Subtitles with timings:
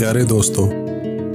[0.00, 0.70] پیارے دوستو،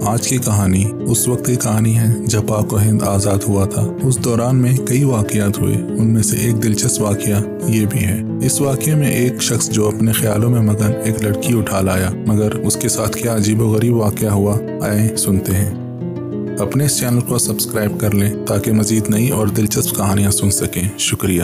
[0.01, 3.87] آج کی کہانی اس وقت کی کہانی ہے جب پاک و ہند آزاد ہوا تھا۔
[4.03, 8.21] اس دوران میں کئی واقعات ہوئے، ان میں سے ایک دلچسپ واقعہ یہ بھی ہے۔
[8.43, 12.51] اس واقعے میں ایک شخص جو اپنے خیالوں میں مگن، ایک لڑکی اٹھا لایا، مگر
[12.55, 15.71] اس کے ساتھ کیا عجیب و غریب واقعہ ہوا آئے سنتے ہیں۔
[16.59, 20.97] اپنے اس چینل کو سبسکرائب کر لیں تاکہ مزید نئی اور دلچسپ کہانیاں سن سکیں۔
[20.97, 21.43] شکریہ۔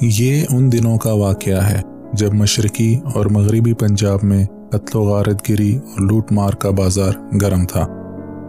[0.00, 5.50] یہ ان دنوں کا واقعہ ہے۔ جب مشرقی اور مغربی پنجاب میں قتل و غارت
[5.50, 7.12] گری اور لوٹ مار کا بازار
[7.42, 7.86] گرم تھا،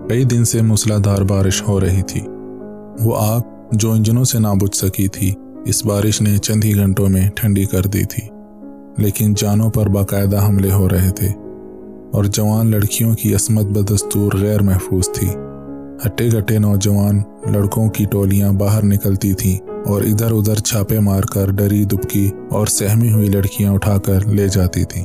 [0.09, 0.59] کئی دن سے
[1.03, 2.21] دھار بارش ہو رہی تھی۔
[2.99, 5.33] وہ آگ جو انجنوں سے نہ بجھ سکی تھی،
[5.65, 8.27] اس بارش نے چند ہی گھنٹوں میں ٹھنڈی کر دی تھی۔
[8.97, 11.27] لیکن جانوں پر باقاعدہ حملے ہو رہے تھے
[12.11, 15.27] اور جوان لڑکیوں کی عصمت بدستور غیر محفوظ تھی۔
[16.05, 17.21] ہٹے گٹے نوجوان
[17.51, 22.67] لڑکوں کی ٹولیاں باہر نکلتی تھیں اور ادھر ادھر چھاپے مار کر ڈری دبکی اور
[22.67, 25.03] سہمی ہوئی لڑکیاں اٹھا کر لے جاتی تھیں۔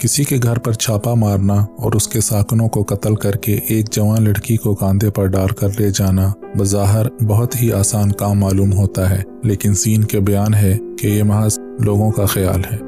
[0.00, 3.90] کسی کے گھر پر چھاپا مارنا اور اس کے ساکنوں کو قتل کر کے ایک
[3.90, 8.72] جوان لڑکی کو کاندھے پر ڈال کر لے جانا بظاہر بہت ہی آسان کام معلوم
[8.72, 12.78] ہوتا ہے، لیکن سین کے بیان ہے کہ یہ محض لوگوں کا خیال ہے،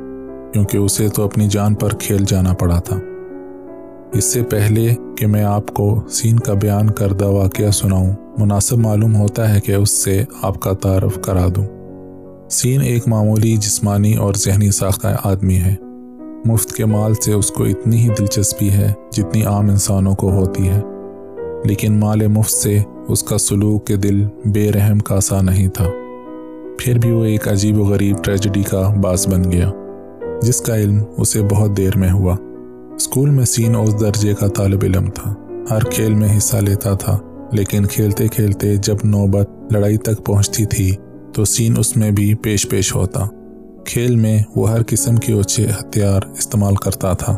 [0.52, 2.98] کیونکہ اسے تو اپنی جان پر کھیل جانا پڑا تھا۔
[4.14, 9.16] اس سے پہلے کہ میں آپ کو سین کا بیان کردہ واقعہ سناؤں، مناسب معلوم
[9.16, 11.64] ہوتا ہے کہ اس سے آپ کا تعارف کرا دوں۔
[12.50, 15.74] سین ایک معمولی جسمانی اور ذہنی ساختہ آدمی ہے۔
[16.44, 20.68] مفت کے مال سے اس کو اتنی ہی دلچسپی ہے جتنی عام انسانوں کو ہوتی
[20.68, 20.80] ہے۔
[21.64, 25.88] لیکن مال مفت سے اس کا سلوک کے دل بے رحم کا سا نہیں تھا۔
[26.78, 29.70] پھر بھی وہ ایک عجیب و غریب ٹریجڈی کا باس بن گیا،
[30.42, 32.36] جس کا علم اسے بہت دیر میں ہوا۔
[33.04, 35.34] اسکول میں سین اس درجے کا طالب علم تھا۔
[35.70, 37.18] ہر کھیل میں حصہ لیتا تھا،
[37.52, 40.90] لیکن کھیلتے کھیلتے جب نوبت لڑائی تک پہنچتی تھی،
[41.34, 43.26] تو سین اس میں بھی پیش پیش ہوتا۔
[43.86, 47.36] کھیل میں وہ ہر قسم کے اچھے ہتھیار استعمال کرتا تھا،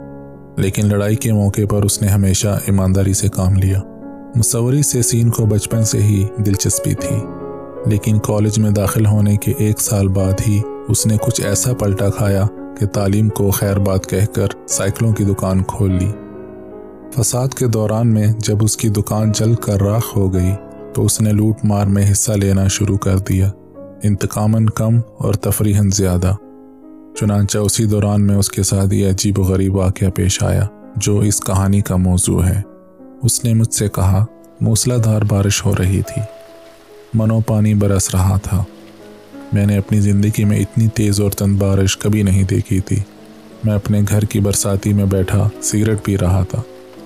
[0.57, 3.81] لیکن لڑائی کے موقع پر اس نے ہمیشہ ایمانداری سے کام لیا۔
[4.37, 7.17] مصوری سے سین کو بچپن سے ہی دلچسپی تھی،
[7.87, 12.11] لیکن کالج میں داخل ہونے کے ایک سال بعد ہی اس نے کچھ ایسا پلٹا
[12.11, 12.47] کھایا
[12.79, 16.13] کہ تعلیم کو خیر بات کہہ کر سائیکلوں کی دکان کھول لی۔
[17.15, 20.53] فساد کے دوران میں جب اس کی دکان جل کر راکھ ہو گئی
[20.95, 23.51] تو اس نے لوٹ مار میں حصہ لینا شروع کر دیا۔
[24.03, 26.33] انتقاماً کم اور تفریحاً زیادہ۔
[27.21, 30.67] چنانچہ اسی دوران میں اس کے ساتھ یہ عجیب و غریب واقعہ پیش آیا
[30.97, 32.61] جو اس کہانی کا موضوع ہے۔
[33.23, 34.25] اس نے مجھ سے کہا
[34.61, 36.23] موسلا دھار بارش ہو رہی تھی۔
[37.15, 38.65] منو پانی برس رہا تھا۔
[39.57, 42.97] میں نے اپنی زندگی میں اتنی تیز اور تند بارش کبھی نہیں دیکھی تھی۔
[43.65, 46.63] میں اپنے گھر کی برساتی میں بیٹھا، سگریٹ پی رہا تھا۔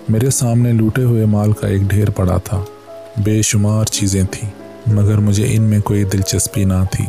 [0.08, 2.64] میرے سامنے لوٹے ہوئے مال کا ایک ڈھیر پڑا تھا۔
[3.24, 4.50] بے شمار چیزیں تھیں،
[4.86, 7.04] مگر مجھے ان میں کوئی دلچسپی نہ تھی۔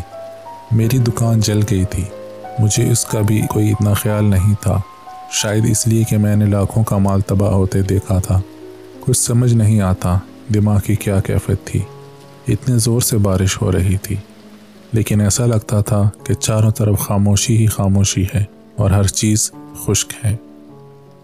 [0.72, 2.04] میری دکان جل گئی تھی۔
[2.60, 4.82] مجھے اس کا بھی کوئی اتنا خیال نہیں تھا۔
[5.32, 8.42] شاید اس لیے کہ میں نے لاکھوں کا مال تباہ ہوتے دیکھا تھا۔
[9.00, 10.18] کچھ سمجھ نہیں آتا
[10.54, 11.80] دماغ کی کیا کیفیت تھی۔
[12.48, 14.16] اتنے زور سے بارش ہو رہی تھی۔
[14.94, 18.44] لیکن ایسا لگتا تھا کہ چاروں طرف خاموشی ہی خاموشی ہے
[18.76, 19.52] اور ہر چیز
[19.86, 20.36] خشک ہے۔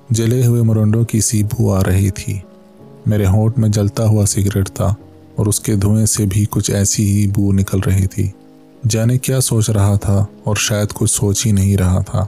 [0.09, 2.39] جلے ہوئے مرنڈوں کی سی بو آ رہی تھی۔
[3.05, 4.95] میرے ہونٹ میں جلتا ہوا سگریٹ تھا
[5.35, 8.31] اور اس کے دھوئیں سے بھی کچھ ایسی ہی بو نکل رہی تھی۔
[8.89, 12.25] جانے کیا سوچ رہا تھا اور شاید کچھ سوچ ہی نہیں رہا تھا۔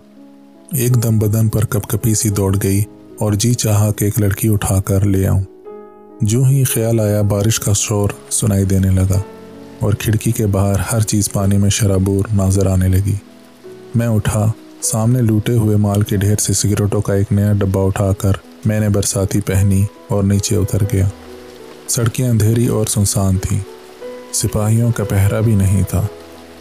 [0.71, 2.83] ایک دم بدن پر کپ کپی سی دوڑ گئی
[3.19, 5.44] اور جی چاہا کہ ایک لڑکی اٹھا کر لے آؤں۔
[6.21, 9.38] جو ہی خیال آیا بارش کا شور سنائی دینے لگا۔
[9.79, 13.16] اور کھڑکی کے باہر ہر چیز پانی میں شرابور نظر آنے لگی۔
[13.95, 14.51] میں اٹھا،
[14.81, 18.31] سامنے لوٹے ہوئے مال کے ڈھیر سے سگریٹوں کا ایک نیا ڈبہ اٹھا کر
[18.66, 21.07] میں نے برساتی پہنی اور نیچے اتر گیا۔
[21.88, 23.59] سڑکیں اندھیری اور سنسان تھیں۔
[24.34, 26.06] سپاہیوں کا پہرا بھی نہیں تھا۔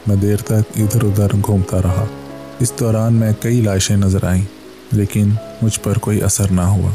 [0.06, 2.04] میں دیر تک ادھر ادھر گھومتا رہا۔
[2.60, 4.44] اس دوران میں کئی لاشیں نظر آئیں،
[4.92, 5.30] لیکن
[5.62, 6.90] مجھ پر کوئی اثر نہ ہوا۔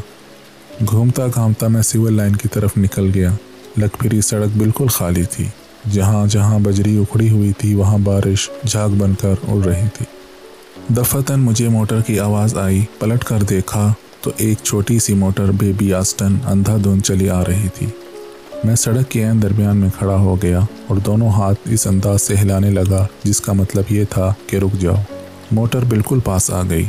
[0.90, 3.30] گھومتا گھامتا میں سول لائن کی طرف نکل گیا۔
[3.76, 5.48] لگ پھری سڑک بالکل خالی تھی۔
[5.92, 10.06] جہاں جہاں بجری اکھڑی ہوئی تھی، وہاں بارش جھاگ بن کر اڑ رہی تھی۔
[10.94, 15.94] دفتن مجھے موٹر کی آواز آئی، پلٹ کر دیکھا تو ایک چھوٹی سی موٹر بیبی
[15.94, 17.86] آسٹن اندھا دھند چلی آ رہی تھی۔
[18.64, 22.34] میں سڑک کے عین درمیان میں کھڑا ہو گیا اور دونوں ہاتھ اس انداز سے
[22.42, 25.02] ہلانے لگا، جس کا مطلب یہ تھا کہ رک جاؤ۔
[25.52, 26.84] موٹر بالکل پاس آ گئی،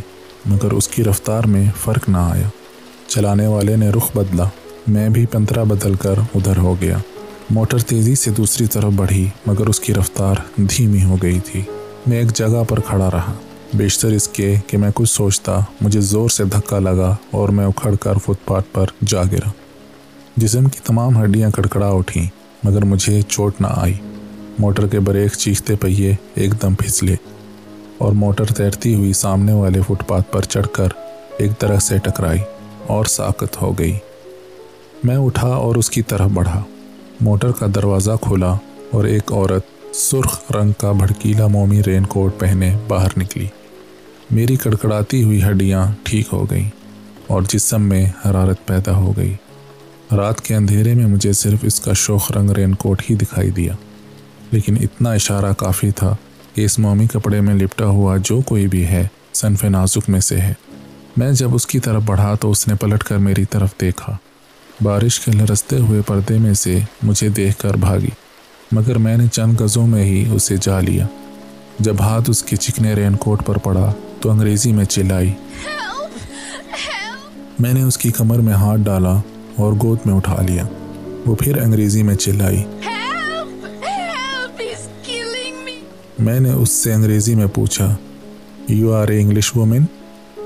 [0.46, 2.48] مگر اس کی رفتار میں فرق نہ آیا۔
[3.08, 4.44] چلانے والے نے رخ بدلا،
[4.88, 6.98] میں بھی پنترا بدل کر ادھر ہو گیا۔
[7.50, 11.62] موٹر تیزی سے دوسری طرف بڑھی، مگر اس کی رفتار دھیمی ہو گئی تھی۔
[12.08, 13.34] میں ایک جگہ پر کھڑا رہا۔
[13.74, 17.96] بیشتر اس کے کہ میں کچھ سوچتا، مجھے زور سے دھکا لگا اور میں اکھڑ
[17.96, 19.50] کر فٹ پاتھ پر جا گرا۔
[20.38, 22.26] جسم کی تمام ہڈیاں کڑکڑا اٹھیں
[22.64, 23.94] مگر مجھے چوٹ نہ آئی۔
[24.60, 27.16] موٹر کے بریک چیختے پہیے ایک دم پھسلے،
[27.98, 30.88] اور موٹر تیرتی ہوئی سامنے والے فٹ پاتھ پر چڑھ کر
[31.38, 32.40] ایک درخت سے ٹکرائی
[32.88, 33.98] اور ساکت ہو گئی۔
[35.04, 36.62] میں اٹھا اور اس کی طرف بڑھا۔
[37.22, 38.56] موٹر کا دروازہ کھولا
[38.92, 43.48] اور ایک عورت سرخ رنگ کا بھڑکیلا مومی رین کوٹ پہنے باہر نکلی۔
[44.32, 46.70] میری کڑکڑاتی ہوئی ہڈیاں ٹھیک ہو گئیں
[47.28, 49.34] اور جسم میں حرارت پیدا ہو گئی۔
[50.12, 53.74] رات کے اندھیرے میں مجھے صرف اس کا شوخ رنگ رین کوٹ ہی دکھائی دیا۔
[54.52, 56.16] لیکن اتنا اشارہ کافی تھا
[56.54, 60.42] کہ اس مومی کپڑے میں لپٹا ہوا جو کوئی بھی ہے صنف نازک میں سے
[60.42, 60.54] ہے۔
[61.18, 64.18] میں جب اس کی طرف بڑھا تو اس نے پلٹ کر میری طرف دیکھا۔
[64.82, 68.10] بارش کے لرستے ہوئے پردے میں سے مجھے دیکھ کر بھاگی،
[68.72, 71.08] مگر میں نے چند گزوں میں ہی اسے جا لیا۔
[71.80, 75.34] جب ہاتھ اس کے چکنے رین کوٹ پر پڑا تو انگریزی میں چلائی۔
[77.60, 79.22] میں نے اس کی کمر میں ہاتھ ڈالا
[79.56, 80.64] اور گود میں اٹھا لیا۔
[81.26, 82.64] وہ پھر انگریزی میں چلائی۔
[86.20, 87.96] میں نے اس سے انگریزی میں پوچھا
[88.68, 89.86] you are a English woman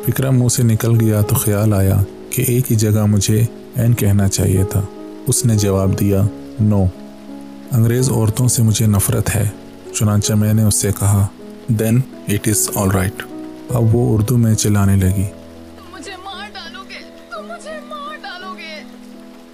[0.06, 4.27] فکرہ منہ سے نکل گیا تو خیال آیا کہ ایک ہی جگہ مجھے این کہنا
[4.27, 4.86] چاہیے تھا۔
[5.27, 6.24] اس نے جواب دیا
[6.60, 6.86] نو
[7.71, 9.50] انگریز عورتوں سے مجھے نفرت ہے
[9.95, 11.27] چنانچہ میں نے اس سے کہا۔
[11.68, 13.24] Then it is all right
[13.69, 15.25] اب وہ اردو میں چلانے لگی۔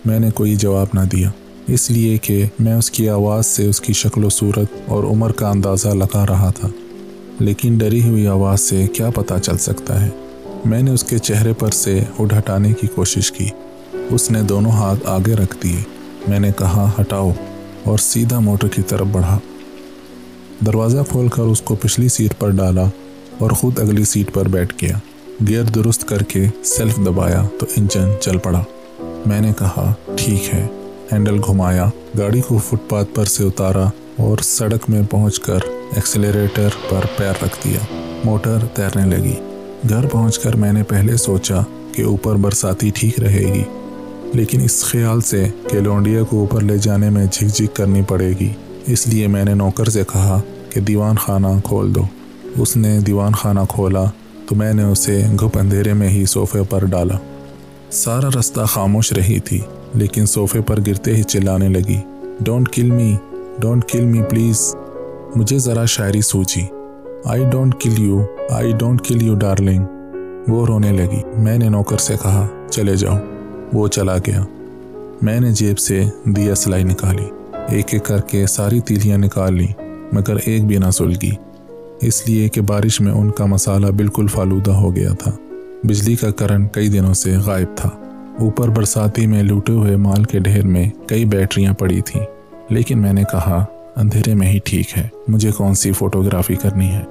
[0.05, 1.31] میں نے کوئی جواب نہ دیا۔
[1.67, 5.31] اس لیے کہ میں اس کی آواز سے اس کی شکل و صورت اور عمر
[5.31, 6.67] کا اندازہ لگا رہا تھا۔
[7.39, 10.09] لیکن ڈری ہوئی آواز سے کیا پتہ چل سکتا ہے۔
[10.65, 13.49] میں نے اس کے چہرے پر سے اڑ ہٹانے کی کوشش کی۔
[14.09, 15.81] اس نے دونوں ہاتھ آگے رکھ دیے۔
[16.27, 17.31] میں نے کہا، ہٹاؤ،
[17.83, 19.39] اور سیدھا موٹر کی طرف بڑھا۔
[20.65, 22.83] دروازہ کھول کر اس کو پچھلی سیٹ پر ڈالا
[23.39, 24.97] اور خود اگلی سیٹ پر بیٹھ گیا۔
[25.47, 28.63] گیئر درست کر کے سیلف دبایا تو انجن چل پڑا۔
[29.25, 30.67] میں نے کہا، ٹھیک ہے۔
[31.11, 33.85] ہینڈل گھمایا، گاڑی کو فٹ پاتھ پر سے اتارا
[34.17, 35.59] اور سڑک میں پہنچ کر
[35.95, 37.79] ایکسیلریٹر پر پیر رکھ دیا۔
[38.25, 39.35] موٹر تیرنے لگی۔
[39.89, 41.59] گھر پہنچ کر میں نے پہلے سوچا
[41.91, 43.63] کہ اوپر برساتی ٹھیک رہے گی۔
[44.35, 48.33] لیکن اس خیال سے کہ لونڈیا کو اوپر لے جانے میں جھک جھک کرنی پڑے
[48.39, 48.49] گی۔
[48.85, 52.01] اس لیے میں نے نوکر سے کہا کہ دیوان خانہ کھول دو۔
[52.57, 54.03] اس نے دیوان خانہ کھولا
[54.47, 57.17] تو میں نے اسے گھپ اندھیرے میں ہی صوفے پر ڈالا۔
[57.91, 59.59] سارا رستہ خاموش رہی تھی،
[59.93, 61.97] لیکن صوفے پر گرتے ہی چلانے لگی۔
[62.39, 63.15] ڈونٹ کل می
[63.59, 64.75] ڈونٹ کل می پلیز
[65.35, 66.61] مجھے ذرا شاعری سوچی۔
[67.25, 69.85] I don't kill you I don't kill you darling
[70.47, 73.34] وہ رونے لگی۔ میں نے نوکر سے کہا، چلے جاؤ۔
[73.73, 74.43] وہ چلا گیا۔
[75.21, 77.25] میں نے جیب سے دیا سلائی نکالی۔
[77.69, 79.67] ایک ایک کر کے ساری تیلیاں نکال لی
[80.11, 81.31] مگر ایک بھی نہ سلگی۔
[82.01, 85.31] اس لیے کہ بارش میں ان کا مسالہ بالکل فالودہ ہو گیا تھا۔
[85.83, 87.89] بجلی کا کرنٹ کئی دنوں سے غائب تھا۔
[88.39, 92.25] اوپر برساتی میں لوٹے ہوئے مال کے ڈھیر میں کئی بیٹریاں پڑی تھیں۔
[92.69, 93.65] لیکن میں نے کہا،
[93.95, 97.03] اندھیرے میں ہی ٹھیک ہے، مجھے کون سی فوٹوگرافی کرنی ہے؟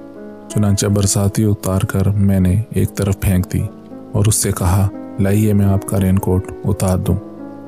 [0.49, 3.61] چنانچہ برساتی اتار کر میں نے ایک طرف پھینک دی
[4.13, 4.89] اور اس سے کہا
[5.19, 7.17] لائیے میں آپ کا رین کوٹ اتار دوں۔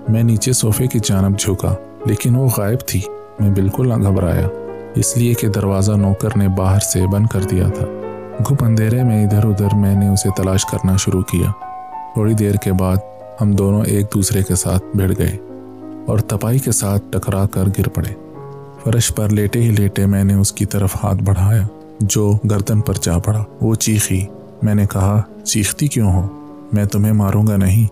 [0.09, 1.75] میں نیچے صوفے کی جانب جھکا،
[2.07, 3.01] لیکن وہ غائب تھی۔
[3.41, 4.49] میں بالکل نہ گھبرایا،
[4.95, 7.87] اس لیے کہ دروازہ نوکر نے باہر سے بند کر دیا تھا۔
[8.49, 11.51] گھپ اندھیرے میں ادھر ادھر میں نے اسے تلاش کرنا شروع کیا۔
[12.15, 12.97] تھوڑی دیر کے بعد
[13.41, 15.37] ہم دونوں ایک دوسرے کے ساتھ بھیڑ گئے
[16.07, 18.15] اور تپائی کے ساتھ ٹکرا کر گر پڑے۔
[18.85, 21.63] فرش پر لیٹے ہی لیٹے میں نے اس کی طرف ہاتھ بڑھایا،
[22.01, 24.27] جو گردن پر جا پڑا۔ وہ چیخی،
[24.63, 27.87] میں نے کہا، چیختی کیوں ہو؟ میں تمہیں ماروں گا نہیں۔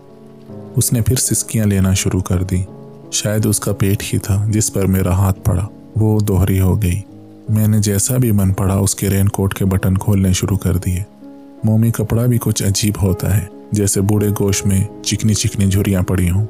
[0.75, 2.63] اس نے پھر سسکیاں لینا شروع کر دی۔
[3.11, 7.01] شاید اس کا پیٹ ہی تھا جس پر میرا ہاتھ پڑا۔ وہ دوہری ہو گئی۔
[7.49, 10.77] میں نے جیسا بھی من پڑا اس کے رین کوٹ کے بٹن کھولنے شروع کر
[10.77, 11.03] دیے۔
[11.63, 16.29] مومی کپڑا بھی کچھ عجیب ہوتا ہے، جیسے بوڑھے گوشت میں چکنی چکنی جھریاں پڑی
[16.29, 16.45] ہوں۔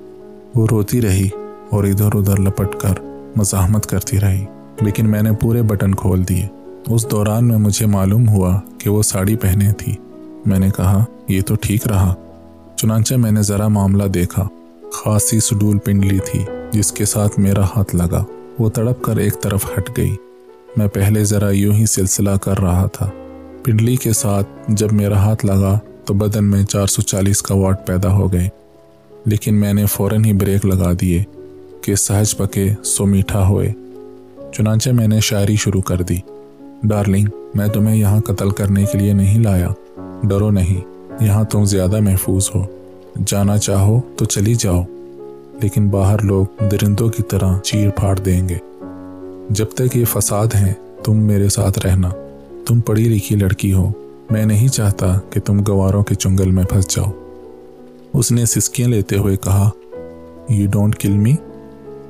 [0.55, 1.29] وہ روتی رہی
[1.69, 2.93] اور ادھر ادھر لپٹ کر
[3.35, 4.45] مزاحمت کرتی رہی۔
[4.81, 6.47] لیکن میں نے پورے بٹن کھول دیے۔
[6.87, 9.95] اس دوران میں مجھے معلوم ہوا کہ وہ ساڑی پہنے تھی۔
[10.45, 12.13] میں نے کہا، یہ تو ٹھیک رہا۔
[12.75, 14.47] چنانچہ میں نے ذرا معاملہ دیکھا۔
[14.91, 18.25] خاصی سڈول پنڈلی تھی، جس کے ساتھ میرا ہاتھ لگا۔
[18.59, 20.15] وہ تڑپ کر ایک طرف ہٹ گئی۔
[20.77, 23.09] میں پہلے ذرا یوں ہی سلسلہ کر رہا تھا۔
[23.63, 27.87] پنڈلی کے ساتھ جب میرا ہاتھ لگا، تو بدن میں چار سو چالیس کا واٹ
[27.87, 28.49] پیدا ہو گئے۔
[29.25, 31.23] لیکن میں نے فوراً ہی بریک لگا دیے
[31.81, 33.73] کہ سہج پکے سو میٹھا ہوئے۔
[34.53, 36.17] چنانچہ میں نے شاعری شروع کر دی۔
[36.83, 39.69] ڈارلنگ، میں تمہیں یہاں قتل کرنے کے لیے نہیں لایا۔
[40.23, 40.81] ڈرو نہیں،
[41.23, 42.65] یہاں تم زیادہ محفوظ ہو۔
[43.25, 44.83] جانا چاہو تو چلی جاؤ،
[45.61, 48.57] لیکن باہر لوگ درندوں کی طرح چیر پھاڑ دیں گے۔
[49.49, 52.09] جب تک یہ فساد ہیں، تم میرے ساتھ رہنا۔
[52.65, 53.91] تم پڑھی لکھی لڑکی ہو۔
[54.29, 57.11] میں نہیں چاہتا کہ تم گواروں کے چنگل میں پھنس جاؤ۔
[58.13, 59.69] اس نے سسکیاں لیتے ہوئے کہا
[60.49, 61.35] یو ڈونٹ کل می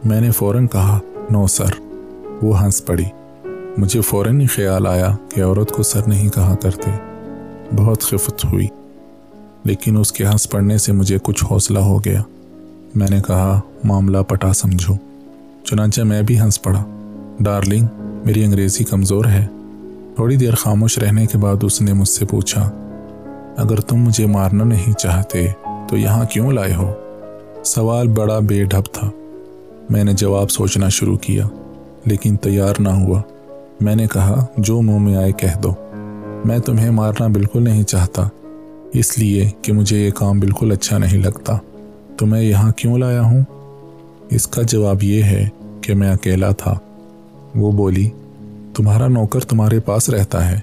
[0.05, 0.99] میں نے فوراً کہا
[1.31, 1.81] نو سر
[2.41, 3.05] وہ ہنس پڑی۔
[3.77, 7.14] مجھے فوراً ہی خیال آیا کہ عورت کو سر نہیں کہا کرتے۔
[7.75, 8.67] بہت خفت ہوئی،
[9.63, 12.21] لیکن اس کے ہنس پڑنے سے مجھے کچھ حوصلہ ہو گیا۔
[12.95, 14.93] میں نے کہا، معاملہ پٹا سمجھو۔
[15.63, 16.83] چنانچہ میں بھی ہنس پڑا۔
[17.39, 17.85] ڈارلنگ
[18.25, 19.45] میری انگریزی کمزور ہے۔
[20.15, 22.71] تھوڑی دیر خاموش رہنے کے بعد اس نے مجھ سے پوچھا،
[23.57, 25.47] اگر تم مجھے مارنا نہیں چاہتے،
[25.89, 26.91] تو یہاں کیوں لائے ہو؟
[27.63, 29.09] سوال بڑا بے ڈھب تھا۔
[29.89, 31.47] میں نے جواب سوچنا شروع کیا،
[32.05, 33.21] لیکن تیار نہ ہوا۔
[33.81, 35.73] میں نے کہا، جو منہ میں آئے کہہ دو۔
[36.45, 38.27] میں تمہیں مارنا بالکل نہیں چاہتا،
[38.93, 41.57] اس لیے کہ مجھے یہ کام بالکل اچھا نہیں لگتا۔
[42.17, 43.43] تو میں یہاں کیوں لایا ہوں؟
[44.29, 45.49] اس کا جواب یہ ہے
[45.81, 46.79] کہ میں اکیلا تھا۔
[47.55, 48.09] وہ بولی،
[48.75, 50.59] تمہارا نوکر تمہارے پاس رہتا ہے۔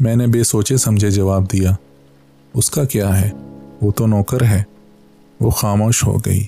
[0.00, 1.70] میں نے بے سوچے سمجھے جواب دیا،
[2.54, 3.30] اس کا کیا ہے؟
[3.82, 4.62] وہ تو نوکر ہے۔
[5.40, 6.44] وہ خاموش ہو گئی۔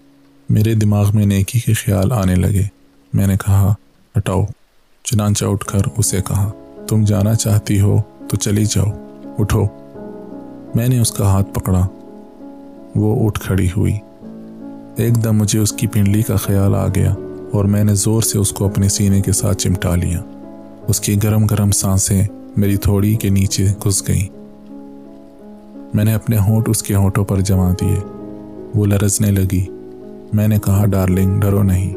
[0.48, 2.62] میرے دماغ میں نیکی کے خیال آنے لگے۔
[3.12, 3.74] میں نے کہا،
[4.18, 4.44] ہٹاؤ۔
[5.04, 6.50] چنانچہ اٹھ کر اسے کہا،
[6.88, 8.86] تم جانا چاہتی ہو؟ تو چلی جاؤ،
[9.38, 9.64] اٹھو۔
[10.74, 11.86] میں نے اس کا ہاتھ پکڑا۔
[12.96, 13.98] وہ اٹھ کھڑی ہوئی۔
[14.96, 17.14] ایک دم مجھے اس کی پنڈلی کا خیال آ گیا
[17.52, 20.22] اور میں نے زور سے اس کو اپنے سینے کے ساتھ چمٹا لیا۔
[20.88, 22.22] اس کی گرم گرم سانسیں
[22.56, 24.28] میری تھوڑی کے نیچے گھس گئیں۔
[25.94, 27.96] میں نے اپنے ہونٹ اس کے ہونٹوں پر جما دیے۔
[28.74, 29.66] وہ لرزنے لگی۔
[30.32, 31.94] میں نے کہا، ڈارلنگ، ڈرو نہیں۔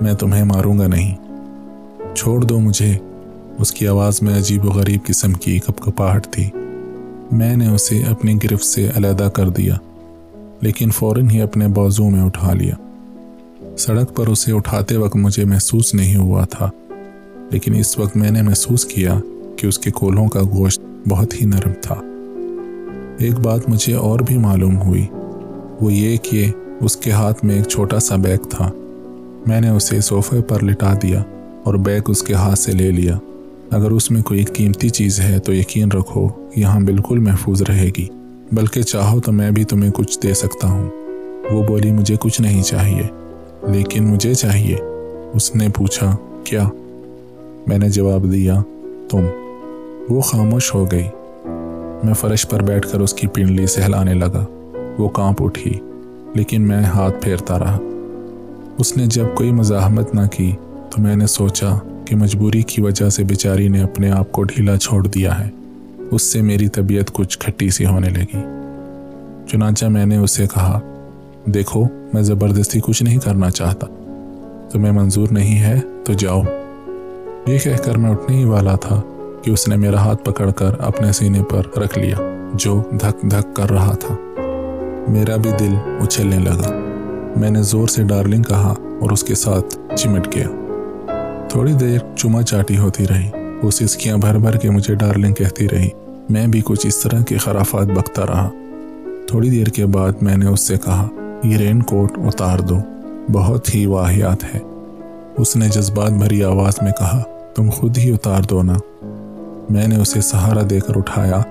[0.00, 1.16] میں تمہیں ماروں گا نہیں۔
[2.14, 2.96] چھوڑ دو مجھے۔
[3.60, 6.48] اس کی آواز میں عجیب و غریب قسم کی کپ کپاہٹ تھی۔
[7.32, 9.76] میں نے اسے اپنی گرفت سے علیحدہ کر دیا،
[10.60, 12.74] لیکن فوراً ہی اپنے بازو میں اٹھا لیا۔
[13.78, 16.70] سڑک پر اسے اٹھاتے وقت مجھے محسوس نہیں ہوا تھا،
[17.50, 19.20] لیکن اس وقت میں نے محسوس کیا
[19.56, 22.00] کہ اس کے کولوں کا گوشت بہت ہی نرم تھا۔
[23.18, 25.06] ایک بات مجھے اور بھی معلوم ہوئی،
[25.80, 26.50] وہ یہ کہ
[26.80, 28.72] اس کے ہاتھ میں ایک چھوٹا سا بیگ تھا۔
[29.46, 31.22] میں نے اسے صوفے پر لٹا دیا
[31.64, 33.18] اور بیگ اس کے ہاتھ سے لے لیا۔
[33.70, 38.06] اگر اس میں کوئی قیمتی چیز ہے تو یقین رکھو یہاں بالکل محفوظ رہے گی۔
[38.52, 40.90] بلکہ چاہو تو میں بھی تمہیں کچھ دے سکتا ہوں۔
[41.50, 43.02] وہ بولی، مجھے کچھ نہیں چاہیے۔
[43.62, 44.76] لیکن مجھے چاہیے
[45.32, 46.64] اس نے پوچھا، کیا؟
[47.66, 48.62] میں نے جواب دیا،
[49.10, 49.26] تم.
[50.08, 51.06] وہ خاموش ہو گئی۔
[52.04, 54.44] میں فرش پر بیٹھ کر اس کی پنڈلی سہلانے لگا۔
[54.98, 55.74] وہ کانپ اٹھی،
[56.34, 57.78] لیکن میں ہاتھ پھیرتا رہا۔
[58.78, 60.52] اس نے جب کوئی مزاحمت نہ کی
[60.90, 61.78] تو میں نے سوچا
[62.10, 65.50] کہ مجبوری کی وجہ سے بیچاری نے اپنے آپ کو ڈھیلا چھوڑ دیا ہے۔
[66.10, 68.38] اس سے میری طبیعت کچھ کھٹی سی ہونے لگی۔
[69.48, 70.80] چنانچہ میں نے اسے کہا،
[71.46, 73.86] دیکھو، میں زبردستی کچھ نہیں کرنا چاہتا۔
[74.72, 76.42] تمہیں منظور نہیں ہے، تو جاؤ۔
[77.46, 79.02] یہ کہہ کر میں اٹھنے ہی والا تھا
[79.42, 83.56] کہ اس نے میرا ہاتھ پکڑ کر اپنے سینے پر رکھ لیا، جو دھک دھک
[83.56, 84.14] کر رہا تھا۔
[85.08, 86.78] میرا بھی دل اچھلنے لگا۔
[87.36, 90.59] میں نے زور سے ڈارلنگ کہا اور اس کے ساتھ چمٹ گیا۔
[91.50, 93.30] تھوڑی دیر چما چاٹی ہوتی رہی۔
[93.62, 95.88] وہ سسکیاں بھر بھر کے مجھے ڈارلنگ کہتی رہی۔
[96.30, 98.48] میں بھی کچھ اس طرح کے خرافات بکتا رہا۔
[99.26, 101.08] تھوڑی دیر کے بعد میں نے اس سے کہا،
[101.44, 102.78] یہ رین کوٹ اتار دو۔
[103.32, 104.58] بہت ہی واحیات ہے
[105.36, 107.22] اس نے جذبات بھری آواز میں کہا،
[107.54, 108.74] تم خود ہی اتار دو نا
[109.70, 111.42] میں نے اسے سہارا دے کر اٹھایا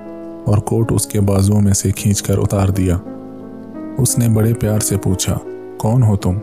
[0.46, 2.98] اور کوٹ اس کے بازو میں سے کھینچ کر اتار دیا۔
[3.98, 5.38] اس نے بڑے پیار سے پوچھا،
[5.78, 6.34] کون ہو تم؟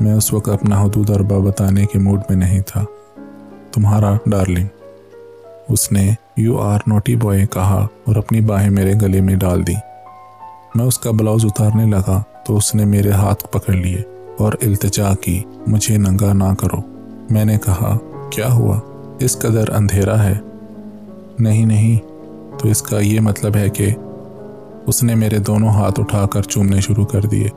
[0.00, 2.84] میں اس وقت اپنا حدود اربا بتانے کے موڈ میں نہیں تھا۔
[3.72, 4.66] تمہارا ڈارلنگ،
[5.68, 9.74] اس نے یو آر نوٹی بوائے کہا اور اپنی باہیں میرے گلے میں ڈال دی
[10.74, 14.02] میں اس کا بلاؤز اتارنے لگا تو اس نے میرے ہاتھ پکڑ لیے
[14.38, 16.80] اور التجا کی، مجھے ننگا نہ کرو۔
[17.30, 17.98] میں نے کہا،
[18.30, 18.80] کیا ہوا؟
[19.18, 20.38] اس قدر اندھیرا ہے۔
[21.38, 21.98] نہیں نہیں،
[22.58, 23.94] تو اس کا یہ مطلب ہے کہ
[24.86, 27.48] اس نے میرے دونوں ہاتھ اٹھا کر چومنے شروع کر دیے۔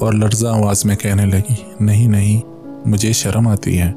[0.00, 2.40] اور لرزہ آواز میں کہنے لگی، نہیں نہیں،
[2.88, 3.92] مجھے شرم آتی ہے۔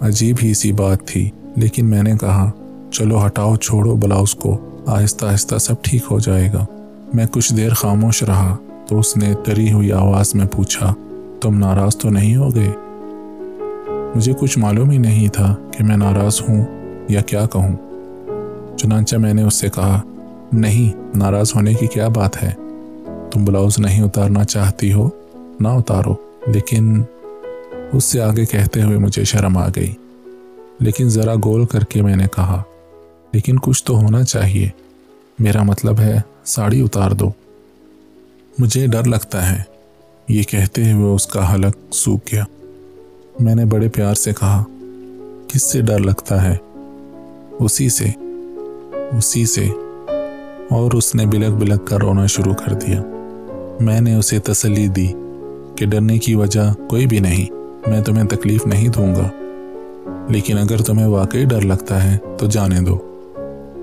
[0.00, 2.50] عجیب ہی سی بات تھی، لیکن میں نے کہا،
[2.90, 6.66] چلو ہٹاؤ، چھوڑو بلاؤز کو۔ آہستہ آہستہ سب ٹھیک ہو جائے گا۔
[7.14, 8.56] میں کچھ دیر خاموش رہا
[8.88, 10.94] تو اس نے تری ہوئی آواز میں پوچھا،
[11.40, 12.72] تم ناراض تو نہیں ہو گئے؟
[14.16, 16.64] مجھے کچھ معلوم ہی نہیں تھا کہ میں ناراض ہوں
[17.08, 17.76] یا کیا کہوں۔
[18.78, 20.00] چنانچہ میں نے اس سے کہا،
[20.52, 22.52] نہیں، ناراض ہونے کی کیا بات ہے؟
[23.30, 25.08] تم بلاؤز نہیں اتارنا چاہتی ہو؟
[25.60, 26.14] نہ اتارو۔
[26.46, 27.02] لیکن
[27.92, 29.92] اس سے آگے کہتے ہوئے مجھے شرم آ گئی۔
[30.80, 32.62] لیکن ذرا گول کر کے میں نے کہا،
[33.32, 34.68] لیکن کچھ تو ہونا چاہیے۔
[35.38, 37.30] میرا مطلب ہے، ساڑی اتار دو۔
[38.58, 39.62] مجھے ڈر لگتا ہے۔
[40.28, 42.44] یہ کہتے ہوئے اس کا حلق سوکھ گیا۔
[43.40, 44.64] میں نے بڑے پیار سے کہا،
[45.48, 46.56] کس سے ڈر لگتا ہے؟
[47.58, 48.06] اسی سے۔
[49.18, 49.64] اسی سے۔
[50.70, 53.02] اور اس نے بلک بلک کر رونا شروع کر دیا۔
[53.80, 55.08] میں نے اسے تسلی دی۔
[55.80, 57.52] کہ ڈرنے کی وجہ کوئی بھی نہیں،
[57.90, 59.28] میں تمہیں تکلیف نہیں دوں گا۔
[60.28, 62.98] لیکن اگر تمہیں واقعی ڈر لگتا ہے، تو جانے دو۔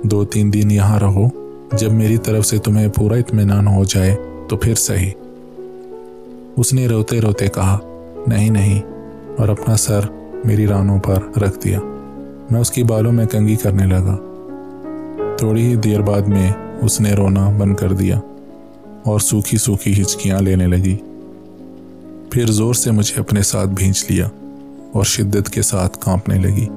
[0.04, 1.28] دو تین دن یہاں رہو۔
[1.74, 4.16] جب میری طرف سے تمہیں پورا اطمینان ہو جائے،
[4.50, 5.12] تو پھر صحیح۔
[6.58, 7.80] اس نے روتے روتے کہا،
[8.28, 8.82] نہیں نہیں۔
[9.38, 10.00] اور اپنا سر
[10.46, 11.80] میری رانوں پر رکھ دیا۔
[12.52, 14.18] میں اس کی بالوں میں کنگی کرنے لگا۔
[15.38, 16.52] تھوڑی ہی دیر بعد میں
[16.82, 18.20] اس نے رونا بند کر دیا
[19.04, 20.98] اور سوکھی سوکھی ہچکیاں لینے لگی۔
[22.32, 24.28] پھر زور سے مجھے اپنے ساتھ بھینچ لیا
[24.94, 26.68] اور شدت کے ساتھ کانپنے لگی۔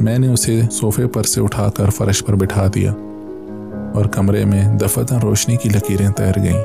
[0.00, 2.92] میں نے اسے صوفے پر سے اٹھا کر فرش پر بٹھا دیا
[3.94, 6.62] اور کمرے میں دفتر روشنی کی لکیریں تیر گئیں۔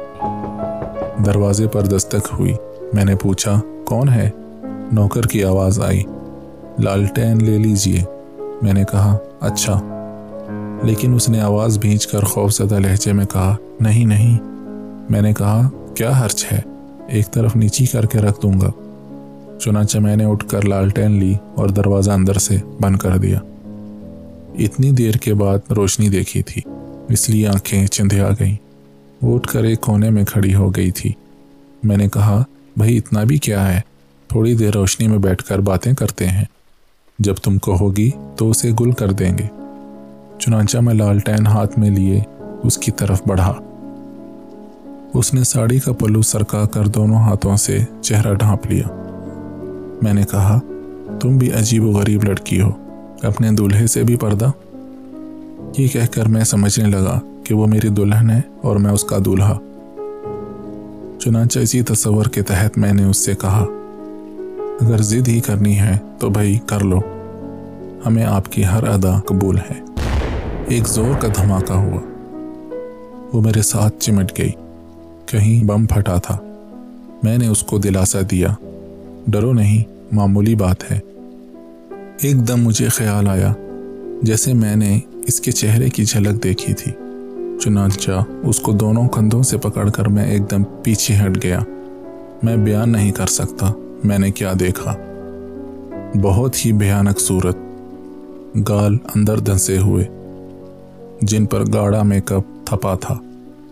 [1.25, 2.53] دروازے پر دستک ہوئی۔
[2.93, 4.29] میں نے پوچھا، کون ہے؟
[4.91, 6.03] نوکر کی آواز آئی۔
[6.79, 8.03] لالٹین لے لیجیے۔
[8.61, 9.79] میں نے کہا اچھا۔
[10.83, 14.37] لیکن اس نے آواز بھینچ کر خوف زدہ لہجے میں کہا، نہیں نہیں۔
[15.09, 16.59] میں نے کہا، کیا حرچ ہے؟
[17.11, 18.71] ایک طرف نیچی کر کے رکھ دوں گا۔
[19.59, 23.39] چنانچہ میں نے اٹھ کر لالٹین لی اور دروازہ اندر سے بند کر دیا۔
[24.59, 26.61] اتنی دیر کے بعد روشنی دیکھی تھی،
[27.09, 28.55] اس لیے آنکھیں چندے آ گئیں۔
[29.21, 31.11] وہ اٹھ کر ایک کونے میں کھڑی ہو گئی تھی۔
[31.83, 32.43] میں نے کہا،
[32.77, 33.81] بھائی، اتنا بھی کیا ہے؟
[34.27, 36.45] تھوڑی دیر روشنی میں بیٹھ کر باتیں کرتے ہیں۔
[37.19, 39.45] جب تم کو ہوگی تو اسے گل کر دیں گے۔
[40.39, 42.21] چنانچہ میں لالٹین ہاتھ میں لیے
[42.63, 43.53] اس کی طرف بڑھا۔
[45.13, 48.87] اس نے ساڑی کا پلو سرکا کر دونوں ہاتھوں سے چہرہ ڈھانپ لیا۔
[50.01, 50.59] میں نے کہا،
[51.19, 52.69] تم بھی عجیب و غریب لڑکی ہو،
[53.21, 54.51] اپنے دولہے سے بھی پردہ؟
[55.77, 59.17] یہ کہہ کر میں سمجھنے لگا کہ وہ میری دلہن ہے اور میں اس کا
[59.25, 59.57] دولہا۔
[61.19, 63.65] چنانچہ اسی تصور کے تحت میں نے اس سے کہا،
[64.81, 66.99] اگر ضد ہی کرنی ہے تو بھائی کر لو۔
[68.05, 69.81] ہمیں آپ کی ہر ادا قبول ہے۔
[70.65, 72.01] ایک زور کا دھماکہ ہوا۔
[73.33, 74.51] وہ میرے ساتھ چمٹ گئی۔
[75.31, 76.37] کہیں بم پھٹا تھا۔
[77.23, 78.47] میں نے اس کو دلاسا دیا۔
[79.27, 80.99] ڈرو نہیں، معمولی بات ہے۔
[82.21, 83.53] ایک دم مجھے خیال آیا،
[84.21, 86.91] جیسے میں نے اس کے چہرے کی جھلک دیکھی تھی۔
[87.63, 88.11] چنانچہ
[88.43, 91.59] اس کو دونوں کندھوں سے پکڑ کر میں ایک دم پیچھے ہٹ گیا۔
[92.43, 93.71] میں بیان نہیں کر سکتا،
[94.03, 94.95] میں نے کیا دیکھا؟
[96.21, 97.57] بہت ہی بھیانک صورت۔
[98.69, 100.05] گال اندر دھنسے ہوئے،
[101.21, 103.17] جن پر گاڑا میک اپ تھپا تھا۔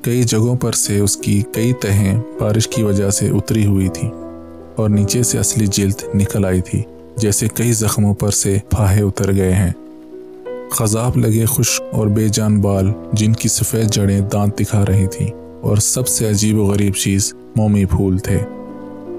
[0.02, 4.08] کئی جگہوں پر سے اس کی کئی تہیں بارش کی وجہ سے اتری ہوئی تھی
[4.76, 6.82] اور نیچے سے اصلی جلد نکل آئی تھی،
[7.18, 9.72] جیسے کئی زخموں پر سے پھاہے اتر گئے ہیں۔
[10.72, 15.28] خزاب لگے خشک اور بے جان بال جن کی سفید جڑیں دانت دکھا رہی تھیں
[15.62, 18.38] اور سب سے عجیب و غریب چیز مومی پھول تھے،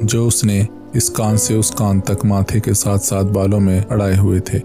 [0.03, 0.63] جو اس نے
[0.93, 4.59] اس کان سے اس کان تک ماتھے کے ساتھ ساتھ بالوں میں اڑائے ہوئے تھے۔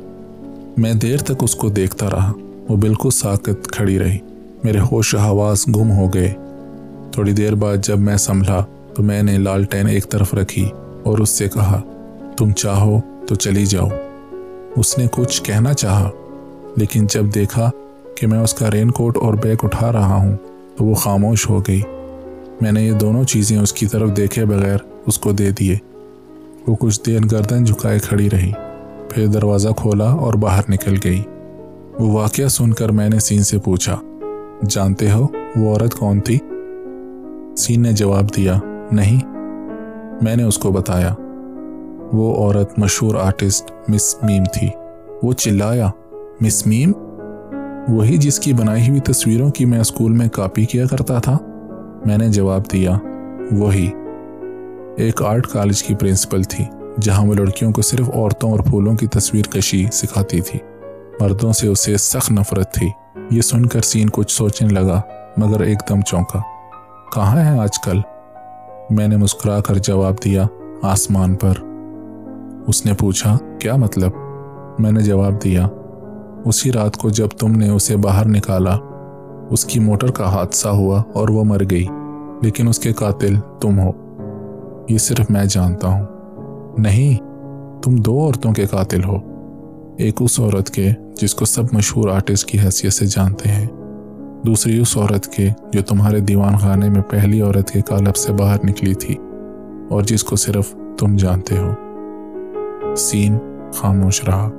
[0.78, 2.32] میں دیر تک اس کو دیکھتا رہا،
[2.70, 4.18] وہ بالکل ساکت کھڑی رہی۔
[4.66, 6.34] میرے ہوش حواس گم ہو گئے۔
[7.12, 10.70] تھوڑی دیر بعد جب میں سنبھلا تو میں نے لالٹین ایک طرف رکھی
[11.04, 11.82] اور اس سے کہا،
[12.38, 13.88] تم چاہو تو چلی جاؤ۔
[14.76, 16.10] اس نے کچھ کہنا چاہا،
[16.78, 17.70] لیکن جب دیکھا
[18.16, 20.38] کہ میں اس کا رین کوٹ اور بیگ اٹھا رہا ہوں
[20.78, 21.82] تو وہ خاموش ہو گئی۔
[22.62, 25.78] میں نے یہ دونوں چیزیں اس کی طرف دیکھے بغیر اس کو دے دیے۔
[26.68, 28.52] وہ کچھ دیر گردن جھکائے کھڑی رہی،
[29.10, 31.22] پھر دروازہ کھولا اور باہر نکل گئی۔
[32.00, 34.02] وہ واقعہ سن کر میں نے سین سے پوچھا
[34.70, 36.40] جانتے ہو وہ عورت کون تھی؟
[37.58, 38.60] سین نے جواب دیا،
[38.92, 39.28] نہیں،
[40.22, 41.16] میں نے اس کو بتایا۔
[42.14, 44.70] وہ عورت مشہور آرٹسٹ مس میم تھی۔
[45.24, 45.90] وہ چلایا۔
[46.42, 46.92] مس میم؟
[47.88, 51.38] وہی جس کی بنائی ہوئی تصویروں کی میں اسکول میں کاپی کیا کرتا تھا؟
[52.06, 52.98] میں نے جواب دیا،
[53.52, 53.90] وہی۔
[54.96, 56.66] ایک آرٹ کالج کی پرنسپل تھی،
[57.02, 60.60] جہاں وہ لڑکیوں کو صرف عورتوں اور پھولوں کی تصویر کشی سکھاتی تھی۔
[61.22, 62.90] مردوں سے اسے سخت نفرت تھی۔
[63.32, 65.02] یہ سن کر سین کچھ سوچنے لگا،
[65.38, 66.40] مگر ایک دم چونکا۔
[67.16, 68.00] کہاں ہے آج کل؟
[68.90, 70.46] میں نے مسکرا کر جواب دیا،
[70.82, 71.54] آسمان پر۔
[72.68, 74.12] اس نے پوچھا، کیا مطلب؟
[74.80, 75.68] میں نے جواب دیا،
[76.46, 78.78] اسی رات کو جب تم نے اسے باہر نکالا،
[79.50, 81.86] اس کی موٹر کا حادثہ ہوا اور وہ مر گئی۔
[82.42, 83.92] لیکن اس کے قاتل تم ہو۔
[84.90, 86.06] یہ صرف میں جانتا ہوں۔
[86.78, 87.24] نہیں،
[87.84, 89.35] تم دو عورتوں کے قاتل ہو۔
[89.98, 90.90] ایک اس عورت کے
[91.22, 93.68] جس کو سب مشہور آرٹسٹ کی حیثیت سے جانتے ہیں۔
[94.46, 98.58] دوسری اس عورت کے جو تمہارے دیوان خانے میں پہلی عورت کے کالب سے باہر
[98.64, 99.16] نکلی تھی
[99.90, 101.74] اور جس کو صرف تم جانتے ہو۔
[102.96, 103.38] سین
[103.74, 104.50] خاموش رہا۔